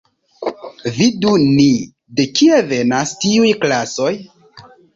Vidu 0.95 1.33
ni, 1.41 1.67
de 2.21 2.27
kie 2.41 2.59
venas 2.73 3.15
tiuj 3.27 3.55
klasoj. 3.67 4.13